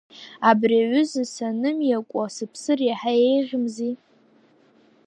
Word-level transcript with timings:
Абри 0.49 0.75
аҩыза 0.83 1.23
санымиакәа 1.33 2.33
сыԥсыр 2.35 2.79
иаҳа 2.83 3.13
еиӷьымзи. 3.29 3.93